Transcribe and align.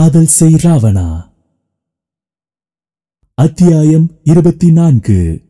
காதல் 0.00 0.24
செய் 0.24 0.54
ராவணா. 0.54 1.20
அத்தியாயம் 3.34 4.10
இருபத்தி 4.22 4.72
நான்கு 4.72 5.40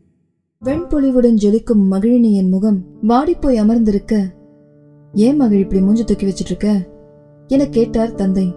வெண்பொழிவுடன் 0.65 1.35
ஜொலிக்கும் 1.35 1.91
மகிழினியின் 1.91 2.49
முகம் 2.49 2.85
வாடிப்போய் 3.09 3.57
அமர்ந்திருக்க 3.57 4.31
ஏன் 5.13 5.37
மகிழ் 5.37 5.59
இப்படி 5.59 5.81
மூஞ்சி 5.81 6.05
தூக்கி 6.05 6.27
வச்சிட்டு 6.27 6.45
இருக்க 6.45 6.87
என 7.47 7.69
கேட்டார் 7.69 8.15
தந்தை. 8.15 8.55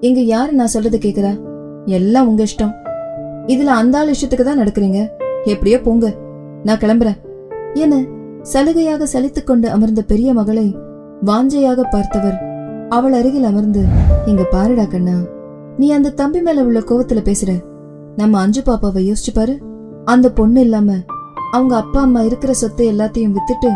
இங்க 0.00 0.20
யாரு 0.20 0.52
நான் 0.52 0.66
சொல்றது 0.66 0.98
கேக்குறா? 0.98 1.40
எல்லாம் 1.84 2.28
உங்க 2.28 2.44
இஷ்டம். 2.44 2.72
இதுல 3.46 3.64
அந்த 3.64 3.98
ஆள் 3.98 4.10
இஷ்டத்துக்கு 4.10 4.42
தான் 4.42 4.58
நடக்கிறீங்க. 4.58 5.08
எப்படியோ 5.44 5.80
போங்க. 5.80 6.14
நான் 6.62 6.78
கிளம்புறேன். 6.78 7.18
என 7.74 8.00
சலுகையாக 8.52 9.06
சலித்துக் 9.12 9.46
கொண்டு 9.46 9.70
அமர்ந்த 9.70 10.02
பெரிய 10.02 10.32
மகளை 10.32 10.76
வாஞ்சையாக 11.24 11.82
பார்த்தவர் 11.90 12.52
அவள் 12.88 13.12
அருகில் 13.12 13.44
அமர்ந்து 13.44 13.82
இங்க 14.26 14.42
பாருடா 14.42 14.84
கண்ணா 14.84 15.16
நீ 15.76 15.90
அந்த 15.90 16.10
தம்பி 16.10 16.40
மேல 16.40 16.64
உள்ள 16.64 16.80
கோவத்துல 16.80 17.20
பேசுற. 17.28 17.64
நம்ம 18.16 18.38
அஞ்சு 18.38 18.62
பாப்பாவை 18.62 19.00
யோசிச்சு 19.10 19.32
பாரு. 19.34 19.58
அந்த 20.04 20.32
பொண்ணு 20.32 20.60
இல்லாம 20.60 20.92
அவங்க 21.52 21.76
அப்பா 21.76 22.00
அம்மா 22.00 22.22
இருக்கிற 22.22 22.52
சொத்தை 22.52 22.92
எல்லாத்தையும் 22.92 23.34
வித்துட்டு 23.36 23.70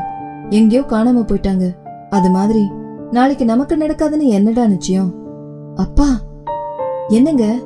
எங்கேயோ 0.51 0.83
காணாம 0.83 1.23
போயிட்டாங்க. 1.27 1.77
அது 2.11 2.31
மாதிரி 2.31 2.63
நாளைக்கு 3.11 3.45
நமக்கு 3.45 3.77
நடக்காதுன்னு 3.77 4.27
என்னடா 4.27 4.67
நிச்சயம்? 4.67 5.11
அப்பா 5.75 6.09
என்னங்க? 7.09 7.59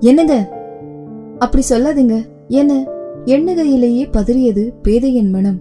என்னங்க? 0.00 0.34
அப்படி 1.38 1.64
சொல்லாதீங்க. 1.70 2.16
என்ன 2.48 2.72
எண்ணுகையிலேயே 3.24 4.04
பதறியது 4.12 4.72
பேதையின் 4.82 5.30
மனம். 5.30 5.58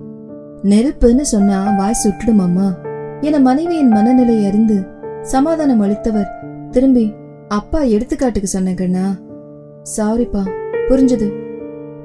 நெருப்புன்னு 0.64 1.22
சொன்னா 1.22 1.76
வாய் 1.78 2.02
சுட்டுடுமாமா 2.04 2.68
என 3.22 3.40
மனைவியின் 3.40 3.88
மனநிலை 3.88 4.48
அறிந்து 4.48 4.84
சமாதானம் 5.22 5.82
அளித்தவர். 5.82 6.28
திரும்பி 6.72 7.14
அப்பா 7.48 7.82
எடுத்துக்காட்டுக்கு 7.82 8.46
சொன்னேங்கண்ணா 8.54 9.06
சாரிப்பா 9.98 10.48
புரிஞ்சது. 10.88 11.34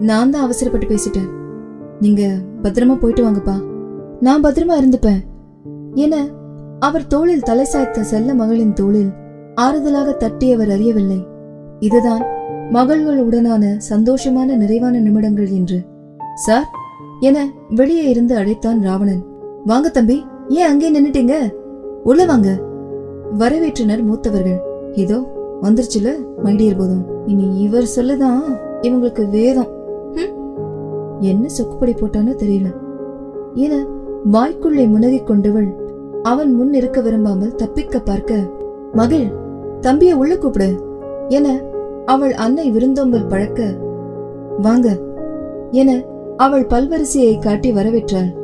நான் 0.01 0.31
தான் 0.31 0.43
அவசரப்பட்டு 0.43 0.95
பேசிட்டேன். 0.95 1.29
நீங்க 2.01 2.31
பத்திரமா 2.63 2.95
போயிட்டு 2.95 3.25
வாங்கப்பா. 3.25 3.63
நான் 4.21 4.45
பத்திரமா 4.45 4.79
இருந்துப்பேன். 4.81 5.21
என 5.95 6.27
அவர் 6.79 7.07
தோளில் 7.07 7.43
தலை 7.43 7.67
சாய்த்த 7.73 8.01
செல்ல 8.01 8.35
மகளின் 8.35 8.73
தோளில் 8.73 9.11
ஆறுதலாக 9.57 10.17
தட்டியவர் 10.17 10.71
அறியவில்லை. 10.71 11.27
இதுதான் 11.79 12.23
மகள்களுடனான 12.73 13.81
சந்தோஷமான 13.91 14.57
நிறைவான 14.57 14.99
நிமிடங்கள் 14.99 15.49
என்று. 15.49 15.85
சார்? 16.35 16.65
என 17.21 17.49
வெளியே 17.69 18.09
இருந்து 18.09 18.37
அழைத்தான் 18.37 18.81
ராவணன். 18.81 19.25
வாங்க 19.65 19.89
தம்பி. 19.89 20.25
ஏன் 20.49 20.67
அங்கே 20.67 20.93
நின்னுட்டீங்க? 20.93 21.33
உள்ள 22.05 22.25
வாங்க. 22.25 22.59
வரவேற்றனர் 23.39 24.05
மூத்தவர்கள். 24.05 24.59
இதோ 24.93 25.21
வந்துருச்சுல 25.63 26.13
மைடியர் 26.45 26.79
போதும். 26.79 27.05
இனி 27.27 27.59
இவர் 27.59 27.89
சொல்லுதான் 27.97 28.41
இவங்களுக்கு 28.83 29.29
வேதம். 29.29 29.69
ஹம்? 30.15 30.35
என்ன 31.21 31.49
சொக்குப்படி 31.59 31.85
போட்டானோ 31.85 32.35
தெரியல. 32.39 32.75
என 33.55 33.87
வாய்க்குள்ளே 34.33 34.89
முனகிக் 34.89 35.27
கொண்டவள் 35.27 35.75
அவன் 36.23 36.53
முன் 36.53 36.75
இருக்க 36.75 37.01
விரும்பாமல் 37.01 37.55
தப்பிக்க 37.55 37.99
பார்க்க 37.99 38.35
மகள் 38.93 39.27
தம்பிய 39.81 40.13
உள்ள 40.13 40.39
கூப்பிடு 40.39 40.75
என 41.29 41.61
அவள் 42.05 42.33
அன்னை 42.35 42.71
விருந்தோம்பல் 42.71 43.27
பழக்க 43.27 43.75
வாங்க 44.59 44.99
என 45.71 46.03
அவள் 46.37 46.67
பல்வரிசையை 46.67 47.39
காட்டி 47.39 47.73
வரவேற்றாள். 47.73 48.35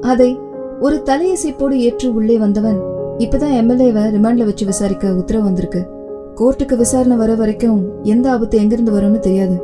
அதை 0.00 0.38
ஒரு 0.80 1.02
தலையசைப்போடு 1.04 1.70
ஏற்று 1.70 2.14
உள்ளே 2.14 2.38
வந்தவன் 2.38 2.80
இப்பதான் 3.18 3.56
எம்எல்ஏவை 3.60 4.02
ரிமாண்ட்ல 4.14 4.44
வச்சு 4.44 4.66
விசாரிக்க 4.66 5.14
உத்தரவு 5.14 5.44
வந்திருக்கு. 5.44 5.86
கோர்ட்டுக்கு 6.34 6.76
விசாரணை 6.76 7.16
வர 7.16 7.34
வரைக்கும் 7.34 8.02
எந்த 8.02 8.30
ஆபத்து 8.30 8.58
எங்கிருந்து 8.58 8.92
வரும்னு 8.92 9.18
தெரியாது. 9.18 9.62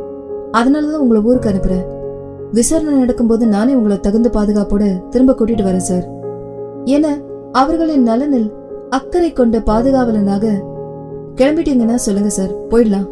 அதனாலதான் 0.52 0.96
உங்களை 0.96 1.22
ஊருக்கு 1.22 1.50
அனுப்புறேன். 1.50 1.84
விசாரணை 2.52 2.94
நடக்கும்போது 2.94 3.46
நானே 3.46 3.74
உங்களை 3.74 4.00
தகுந்த 4.00 4.28
பாதுகாப்போட 4.28 5.08
திரும்ப 5.08 5.32
கூட்டிட்டு 5.32 5.64
வரேன் 5.64 5.76
சார். 5.76 6.08
என 6.84 7.20
அவர்களின் 7.52 8.02
நலனில் 8.02 8.52
அக்கறை 8.90 9.32
கொண்ட 9.32 9.58
பாதுகாவலனாக 9.58 10.48
கிளம்பிட்டீங்கன்னா 11.34 11.94
சொல்லுங்க 11.94 12.28
சார். 12.28 12.66
போயிடலாம். 12.68 13.08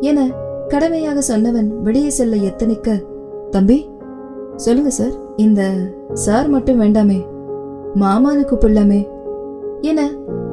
என 0.00 0.30
கடமையாக 0.68 1.22
சொன்னவன் 1.28 1.68
வெளியே 1.82 2.08
செல்ல 2.08 2.36
எத்தனிக்க? 2.36 3.00
தம்பி? 3.50 3.90
சொல்லுங்க 4.56 4.90
சார். 4.90 5.12
இந்த 5.36 5.70
சார் 6.12 6.48
மட்டும் 6.48 6.80
வேண்டாமே. 6.80 7.32
மாமான்னு 8.00 8.42
கூப்பிடலாமே 8.50 9.00
என 9.80 10.00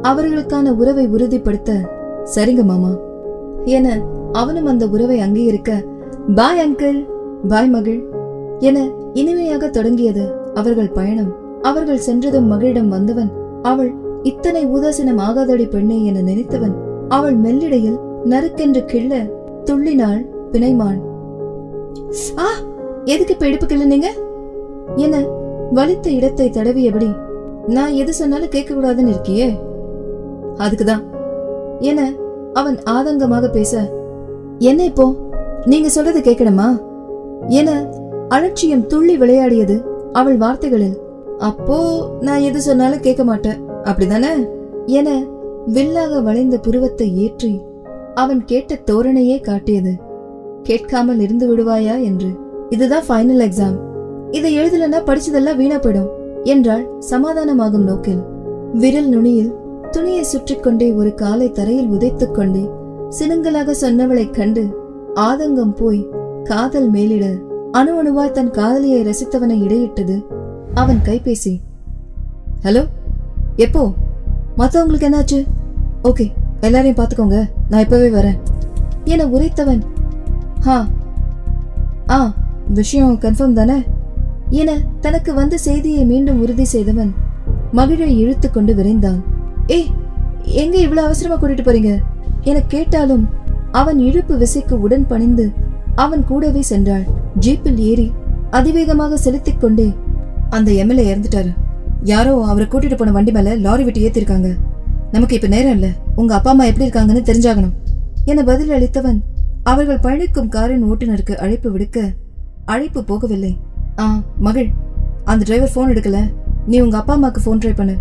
அவர்களுக்கான 0.01 0.73
உறவை 0.75 1.05
உறுதிப்படுத்த 1.07 1.71
சரிங்க 2.33 2.63
மாமா 2.63 2.91
என 3.77 3.87
அவனும் 4.31 4.65
அந்த 4.65 4.85
உறவை 4.87 5.17
அங்கீகரிக்க 5.19 5.71
பாய் 6.35 6.61
அங்கிள் 6.65 6.99
பாய் 7.47 7.69
மகள் 7.69 7.99
என 8.59 8.77
இனிமையாக 9.13 9.69
தொடங்கியது 9.69 10.23
அவர்கள் 10.53 10.91
பயணம். 10.91 11.31
அவர்கள் 11.61 12.05
சென்றதும் 12.07 12.47
மகளிடம் 12.47 12.89
வந்தவன் 12.89 13.31
அவள் 13.61 13.91
இத்தனை 14.23 14.61
உதாசீனம் 14.67 15.21
ஆகாதடி 15.27 15.65
பெண்ணே 15.69 15.97
என 16.05 16.21
நினைத்தவன் 16.21 16.75
அவள் 17.09 17.37
மெல்லிடையில் 17.37 17.99
நறுக்கென்று 18.23 18.81
கிள்ள 18.91 19.13
துள்ளினாள் 19.63 20.21
பிணைமான். 20.51 20.99
ஆ 22.37 22.47
எதுக்கு 23.05 23.33
இப்ப 23.33 23.47
இடுப்பு 23.47 23.67
கிள்ளுனீங்க 23.67 24.09
என 24.95 25.15
வலித்த 25.73 26.07
இடத்தை 26.09 26.47
தடவியபடி 26.49 27.09
நான் 27.67 27.91
எது 27.91 28.13
சொன்னாலும் 28.13 28.49
கேட்க 28.49 28.73
கூடாதுன்னு 28.73 29.13
இருக்கியே? 29.13 29.59
அதுக்குதான். 30.55 31.03
என 31.79 32.13
அவன் 32.53 32.79
ஆதங்கமாக 32.89 33.51
பேச 33.51 33.91
என்ன 34.57 34.83
இப்போ? 34.83 35.15
நீங்க 35.65 35.89
சொல்றது 35.89 36.19
கேட்கணுமா? 36.19 36.81
என 37.47 37.89
அலட்சியம் 38.29 38.87
துள்ளி 38.87 39.17
விளையாடியது 39.17 39.83
அவள் 40.11 40.37
வார்த்தைகளில் 40.37 40.99
அப்போ 41.37 42.09
நான் 42.19 42.39
எது 42.39 42.61
சொன்னாலும் 42.61 42.99
கேட்க 42.99 43.23
மாட்டேன். 43.23 43.59
அப்படிதானே 43.83 44.49
என 44.85 45.23
வில்லாக 45.65 46.21
வளைந்த 46.21 46.57
புருவத்தை 46.57 47.17
ஏற்றி 47.17 47.61
அவன் 48.13 48.45
கேட்ட 48.45 48.75
தோரணையே 48.75 49.41
காட்டியது 49.41 49.93
கேட்காமல் 50.63 51.19
இருந்து 51.19 51.57
விடுவாயா? 51.57 52.03
என்று. 52.03 52.29
இதுதான் 52.69 53.03
ஃபைனல் 53.09 53.49
எக்ஸாம் 53.49 53.77
இதை 54.31 54.57
எழுதலன்னா 54.57 55.01
படிச்சதெல்லாம் 55.05 55.55
வீணா 55.55 55.75
போயிடும். 55.75 56.09
என்றாள் 56.43 56.87
சமாதானமாகும் 57.09 57.83
நோக்கில். 57.83 58.23
விரல் 58.73 59.07
நுனியில் 59.07 59.53
துணியை 59.91 60.23
சுற்றிக் 60.23 60.63
கொண்டே 60.63 60.91
ஒரு 60.91 61.15
காலை 61.15 61.51
தரையில் 61.51 61.89
உதைத்துக் 61.89 62.31
கொண்டே 62.31 62.69
சினுங்களாக 63.19 63.75
சொன்னவளைக் 63.81 64.33
கண்டு 64.33 64.77
ஆதங்கம் 65.15 65.75
போய் 65.75 66.07
காதல் 66.43 66.89
மேலிட 66.89 67.25
அணு 67.71 68.03
அணுவாய் 68.03 68.31
தன் 68.31 68.51
காதலியை 68.51 69.05
ரசித்தவனை 69.05 69.63
இடையிட்டது 69.63 70.23
அவன் 70.73 70.99
கைபேசி. 71.05 71.59
ஹலோ 72.63 72.85
எப்போ? 73.55 73.91
மத்தவங்களுக்கு 74.57 75.11
என்னாச்சு? 75.11 75.45
ஓகே 76.03 76.31
எல்லாரையும் 76.61 77.05
பார்த்துக்கோங்க 77.05 77.43
நான் 77.69 77.81
இப்பவே 77.81 78.09
வரேன் 78.09 78.37
என 79.03 79.25
உரைத்தவன். 79.25 79.81
ஹா 80.59 80.87
ஆ 82.09 82.33
விஷயம் 82.67 83.19
கன்ஃபார்ம் 83.19 83.53
தானே? 83.53 83.83
என 84.51 84.71
தனக்கு 85.01 85.33
வந்த 85.33 85.57
செய்தியை 85.57 86.05
மீண்டும் 86.05 86.41
உறுதி 86.41 86.63
செய்தவன் 86.63 87.13
மகிழை 87.71 88.19
இழுத்து 88.19 88.51
கொண்டு 88.51 88.73
விரைந்தான். 88.73 89.19
ஏய் 89.67 89.89
எங்க 90.41 90.77
இவ்வளவு 90.77 91.07
அவசரமா 91.07 91.41
கூட்டிட்டு 91.41 91.65
போறீங்க? 91.65 91.91
என 92.41 92.61
கேட்டாலும் 92.61 93.29
அவன் 93.71 93.99
இழுப்பு 93.99 94.37
விசைக்கு 94.37 94.73
உடன் 94.73 95.07
பணிந்து 95.07 95.51
அவன் 95.95 96.25
கூடவே 96.25 96.63
சென்றாள். 96.69 97.05
ஜீப்பில் 97.39 97.77
ஏறி 97.77 98.11
அதிவேகமாக 98.51 99.17
செலுத்திக் 99.17 99.59
கொண்டே 99.59 99.93
அந்த 100.49 100.71
எம்எல்ஏ 100.71 101.15
இறந்துட்டாரு. 101.15 101.53
யாரோ 102.03 102.45
அவரை 102.45 102.67
கூட்டிட்டு 102.67 102.97
போன 102.97 103.11
வண்டி 103.11 103.31
மேல 103.31 103.55
லாரி 103.55 103.83
விட்டு 103.83 103.99
ஏத்திருக்காங்க. 103.99 104.55
நமக்கு 105.11 105.35
இப்ப 105.35 105.47
நேரம் 105.47 105.71
இல்ல. 105.71 105.87
உங்க 106.15 106.35
அப்பா 106.35 106.49
அம்மா 106.49 106.63
எப்படி 106.63 106.89
இருக்காங்கன்னு 106.89 107.29
தெரிஞ்சாகணும். 107.29 107.73
என 108.25 108.43
பதில் 108.43 108.69
அளித்தவன் 108.69 109.19
அவர்கள் 109.63 109.99
பயணிக்கும் 109.99 110.49
காரின் 110.49 110.83
ஓட்டுநருக்கு 110.83 111.35
அழைப்பு 111.35 111.71
விடுக்க 111.71 112.13
அழைப்பு 112.65 113.03
போகவில்லை. 113.07 113.57
ஆ 113.99 114.21
மகள். 114.37 114.69
அந்த 115.23 115.43
டிரைவர் 115.47 115.71
ஃபோன் 115.75 115.97
எடுக்கல. 115.97 116.31
நீ 116.65 116.79
உங்க 116.79 116.97
அப்பா 116.97 117.17
அம்மாக்கு 117.17 117.37
ஃபோன் 117.45 117.57
ட்ரை 117.57 117.75
பண்ணு. 117.75 117.95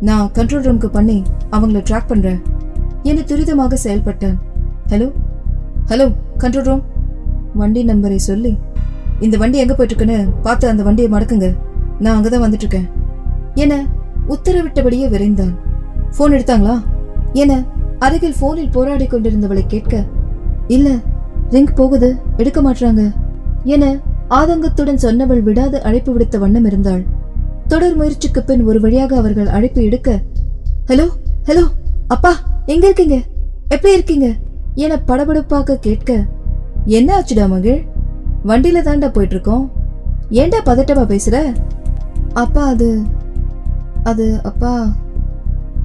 நான் 0.00 0.30
கண்ட்ரோல் 0.34 0.66
ரூமுக்கு 0.66 0.86
பண்ணி 0.86 1.22
அவங்கள 1.52 1.82
ட்ராக் 1.90 2.06
பண்றேன். 2.06 2.42
என 3.02 3.20
துரிதமாக 3.20 3.76
செயல்பட்டேன் 3.84 4.34
ஹலோ 4.88 5.12
ஹலோ 5.86 6.14
கண்ட்ரோல் 6.38 6.64
ரூம் 6.64 6.82
வண்டி 7.54 7.86
நம்பரை 7.86 8.16
சொல்லி 8.16 8.58
இந்த 9.20 9.36
வண்டி 9.36 9.58
எங்க 9.58 9.74
போயிட்டு 9.74 10.04
இருக்குன்னு 10.04 10.32
பார்த்து 10.42 10.68
அந்த 10.68 10.82
வண்டியை 10.82 11.10
மடக்குங்க. 11.10 11.56
நான் 11.98 12.22
அங்கதான் 12.22 12.42
வந்துட்டு 12.42 12.52
இருக்கேன் 12.52 12.88
என 13.54 13.86
உத்தரவிட்டபடியே 14.28 15.06
விரைந்தான். 15.08 15.54
ஃபோன் 16.18 16.34
எடுத்தாங்களா? 16.36 16.80
என 17.32 17.64
அருகில் 17.98 18.34
போனில் 18.40 18.70
போராடி 18.70 19.06
கொண்டிருந்தவளை 19.06 19.66
கேட்க 19.66 20.04
இல்ல 20.66 20.90
ரிங் 21.50 21.74
போகுது. 21.74 22.16
எடுக்க 22.36 22.62
மாட்றாங்க. 22.62 23.14
என 23.64 23.98
ஆதங்கத்துடன் 24.30 25.02
சொன்னவள் 25.02 25.42
விடாது 25.42 25.82
அழைப்பு 25.82 26.10
விடுத்த 26.12 26.38
வண்ணம் 26.38 26.64
இருந்தாள். 26.64 27.02
தொடர் 27.68 27.96
முயற்சிக்கு 27.96 28.42
பின் 28.42 28.64
ஒரு 28.64 28.80
வழியாக 28.80 29.16
அவர்கள் 29.16 29.46
அழைப்பு 29.46 29.84
எடுக்க 29.84 30.10
ஹலோ 30.86 31.06
ஹலோ 31.46 31.64
அப்பா 32.08 32.32
எங்க 32.66 32.84
இருக்கீங்க? 32.86 33.16
எப்படி 33.68 33.92
இருக்கீங்க? 33.92 34.28
என 34.74 34.96
படபடப்பாக்க 35.06 35.78
கேட்க 35.80 36.10
என்ன 36.84 37.08
ஆச்சுடா 37.18 37.48
மகிழ் 37.48 37.80
வண்டியில 38.46 38.82
தாண்டா 38.82 39.08
போயிட்டு 39.12 39.34
இருக்கோம் 39.34 39.64
ஏன்டா 40.30 40.58
பதட்டமா 40.64 41.04
பேசுற? 41.04 41.36
அப்பா 42.34 42.62
அது 42.64 42.88
அது 44.02 44.26
அப்பா 44.42 44.72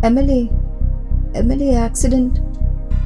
எம்எல்ஏ 0.01 0.41
எம்எல்ஏ 1.31 1.77
ஆக்சிடென்ட் 1.77 2.37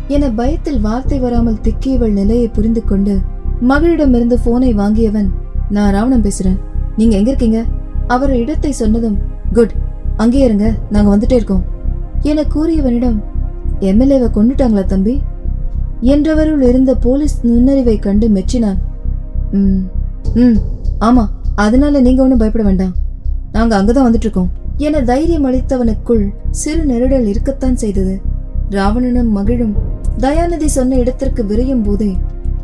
என 0.07 0.29
பயத்தில் 0.31 0.81
வார்த்தை 0.81 1.19
வராமல் 1.19 1.61
திக்கியவள் 1.61 2.11
நிலையை 2.11 2.47
புரிந்து 2.47 2.83
கொண்டு 2.83 3.15
மகளிடமிருந்து 3.61 4.37
போனை 4.43 4.75
வாங்கியவன் 4.75 5.29
நான் 5.69 5.91
ராவணன் 5.91 6.21
பேசுறேன். 6.21 6.59
நீங்க 6.97 7.15
எங்க 7.15 7.29
இருக்கீங்க? 7.29 7.63
அவர் 8.07 8.35
இடத்தை 8.35 8.71
சொன்னதும் 8.71 9.17
குட் 9.53 9.71
அங்கே 10.17 10.39
இருங்க 10.39 10.73
நாங்க 10.89 11.15
வந்துட்டே 11.15 11.33
இருக்கோம். 11.33 11.63
என 12.21 12.43
கூறியவனிடம் 12.43 13.17
எம்எல்ஏவை 13.79 14.29
கொண்டுட்டாங்களா 14.35 14.85
தம்பி? 14.85 15.21
என்றவருள் 16.01 16.61
இருந்த 16.61 16.95
போலீஸ் 16.95 17.35
நுண்ணறிவை 17.41 17.99
கண்டு 17.99 18.29
மெச்சினான். 18.29 18.79
ம் 19.51 19.81
ம் 20.33 20.57
ஆமா 20.99 21.25
அதனால 21.55 22.01
நீங்க 22.01 22.21
ஒன்றும் 22.21 22.37
பயப்பட 22.37 22.63
வேண்டாம். 22.63 22.93
நாங்க 23.51 23.81
அங்கதான் 23.81 24.07
வந்துட்டு 24.07 24.27
இருக்கோம் 24.27 24.49
என 24.77 25.01
தைரியம் 25.01 25.45
அளித்தவனுக்குள் 25.45 26.25
சிறு 26.49 26.83
நெருடல் 26.83 27.27
இருக்கத்தான் 27.27 27.75
செய்தது. 27.75 28.21
ராவணனும் 28.69 29.29
மகிழும் 29.29 29.75
தயாநிதி 30.17 30.65
சொன்ன 30.65 30.95
இடத்திற்கு 30.95 31.43
விரையும் 31.43 31.83
போதே 31.83 32.15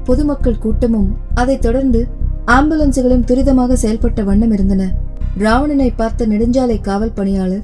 பொதுமக்கள் 0.06 0.57
கூட்டமும் 0.57 1.16
அதைத் 1.34 1.62
தொடர்ந்து 1.62 2.07
ஆம்புலன்ஸுகளும் 2.48 3.25
துரிதமாக 3.28 3.75
செயல்பட்ட 3.81 4.24
வண்ணம் 4.24 4.52
இருந்தன. 4.52 4.92
ராவணனை 5.38 5.92
பார்த்த 5.96 6.28
நெடுஞ்சாலை 6.28 6.81
காவல் 6.81 7.16
பணியாளர் 7.16 7.63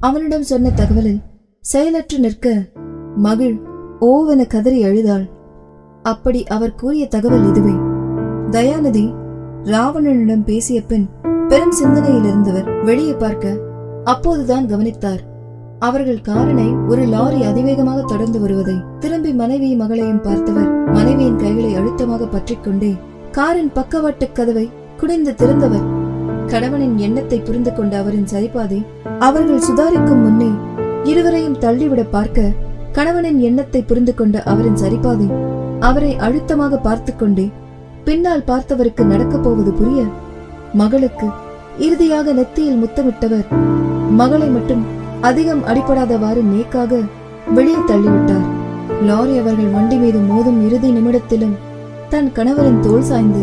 அவனிடம் 0.00 0.42
சொன்ன 0.42 0.70
தகவலில் 0.70 1.20
செயலற்று 1.60 2.18
நிற்க 2.18 2.64
மகிழ் 3.16 3.56
ஓவென 4.00 4.46
கதறி 4.46 4.82
அழுதாள். 4.82 5.26
அப்படி 6.02 6.46
அவர் 6.46 6.74
கூறிய 6.74 7.08
தகவல் 7.08 7.48
இதுவே. 7.48 7.74
தயாநிதி 8.50 9.04
ராவணனிடம் 9.64 10.44
பேசிய 10.44 10.80
பின் 10.82 11.08
பெரும் 11.48 11.72
சிந்தனையில் 11.72 12.24
இருந்தவர் 12.24 12.84
வெளியே 12.84 13.12
பார்க்க 13.12 13.56
அப்போதுதான் 14.04 14.66
கவனித்தார். 14.66 15.22
அவர்கள் 15.86 16.24
காரனை 16.26 16.66
ஒரு 16.88 17.04
லாரி 17.04 17.40
அதிவேகமாக 17.42 18.00
தொடர்ந்து 18.02 18.40
வருவதை 18.40 18.74
திரும்பி 19.00 19.32
மனைவி 19.32 19.76
மகளையும் 19.76 20.20
பார்த்தவர் 20.20 20.70
மனைவியின் 20.92 21.36
கைகளை 21.36 21.74
அழுத்தமாக 21.74 22.26
பற்றிக் 22.26 22.64
கொண்டே 22.64 22.92
காரின் 23.30 23.72
பக்கவாட்டு 23.72 24.26
கதவை 24.32 24.64
குடைந்து 25.00 25.32
திறந்தவர். 25.34 25.86
கணவனின் 26.50 26.98
எண்ணத்தை 26.98 27.38
புரிந்து 27.40 27.72
கொண்ட 27.72 27.92
அவரின் 28.02 28.28
சரிபாதை 28.32 28.80
அவர்கள் 29.18 29.64
சுதாரிக்கும் 29.68 30.22
முன்னே 30.22 30.50
இருவரையும் 31.04 31.58
தள்ளிவிட 31.58 32.02
பார்க்க 32.04 32.54
கணவனின் 32.92 33.40
எண்ணத்தை 33.40 33.82
புரிந்து 33.82 34.14
கொண்ட 34.14 34.42
அவரின் 34.42 34.80
சரிபாதை 34.82 35.28
அவரை 35.80 36.12
அழுத்தமாக 36.16 36.76
பார்த்து 36.78 37.16
கொண்டே 37.16 37.46
பின்னால் 38.04 38.48
பார்த்தவருக்கு 38.50 39.04
நடக்கப் 39.04 39.42
போவது 39.42 39.72
புரிய 39.72 40.02
மகளுக்கு 40.74 41.28
இறுதியாக 41.78 42.32
நெத்தியில் 42.32 42.80
முத்தமிட்டவர். 42.82 43.46
மகளை 44.10 44.48
மட்டும் 44.48 44.82
அதிகம் 45.22 45.66
அடிபடாதவாறு 45.66 46.40
நேக்காக 46.42 47.00
வெளியே 47.54 47.80
தள்ளிவிட்டார். 47.86 48.46
லாரி 49.02 49.38
அவர்கள் 49.38 49.70
வண்டி 49.70 49.96
மீது 49.96 50.18
மோதும் 50.18 50.58
இறுதி 50.66 50.88
நிமிடத்திலும் 50.90 51.54
தன் 52.08 52.30
கணவரின் 52.34 52.80
தோள் 52.80 53.02
சாய்ந்து 53.02 53.42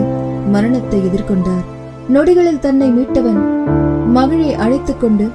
மரணத்தை 0.51 0.99
எதிர்கொண்டார். 0.99 1.65
நொடிகளில் 2.13 2.59
தன்னை 2.59 2.89
மீட்டவன் 2.91 3.39
மகளை 4.07 4.53
அழைத்துக் 4.53 4.99
கொண்டு 4.99 5.25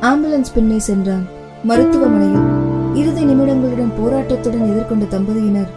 ஆம்புலன்ஸ் 0.00 0.52
பின்னே 0.54 0.78
சென்றான். 0.78 1.24
மருத்துவமனையில் 1.64 2.46
இறுதி 2.94 3.22
நிமிடங்களுடன் 3.24 3.92
போராட்டத்துடன் 3.98 4.66
எதிர்கொண்ட 4.70 5.04
தம்பதியினர் 5.14 5.70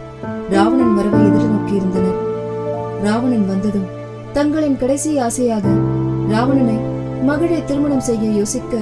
ராவணன் 0.50 0.96
வரவை 0.96 1.22
எதிர்நோக்கியிருந்தனர் 1.30 2.20
ராவணன் 3.04 3.48
வந்ததும் 3.48 3.88
தங்களின் 4.34 4.78
கடைசி 4.78 5.12
ஆசையாக 5.18 5.68
ராவணனை 6.30 6.78
மகளை 7.24 7.60
திருமணம் 7.66 8.00
செய்ய 8.00 8.26
யோசிக்க 8.32 8.78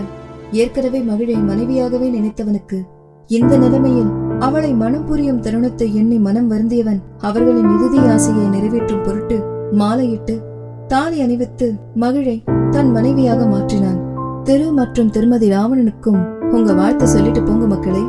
ஏற்கனவே 0.52 1.00
மகிழை 1.00 1.36
மனைவியாகவே 1.36 2.10
நினைத்தவனுக்கு 2.10 2.82
இந்த 3.28 3.58
நிலைமையில் 3.58 4.12
அவளை 4.40 4.74
மனம் 4.74 5.06
புரியும் 5.06 5.40
தருணத்தை 5.40 5.94
எண்ணி 5.94 6.18
மனம் 6.18 6.52
வருந்தியவன் 6.52 7.00
அவர்களின் 7.18 7.80
இறுதி 7.80 7.98
ஆசையை 7.98 8.48
நிறைவேற்றும் 8.48 9.04
பொருட்டு 9.04 9.44
மாலையிட்டு 9.72 10.42
தாலி 10.88 11.22
அணிவித்து 11.22 11.76
மகிழை 11.96 12.44
தன் 12.72 12.92
மனைவியாக 12.92 13.46
மாற்றினான். 13.46 14.00
திரு 14.44 14.72
மற்றும் 14.72 15.10
திருமதி 15.10 15.52
ராவணனுக்கும் 15.52 16.52
உங்க 16.52 16.74
வாழ்த்து 16.74 17.08
சொல்லிட்டு 17.08 17.44
போங்க 17.44 17.66
மக்களே. 17.66 18.04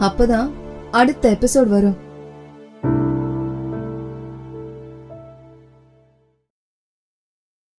அப்பதான் 0.00 0.50
அடுத்த 0.90 1.36
எபிசோட் 1.40 1.68
வரும். 1.68 1.96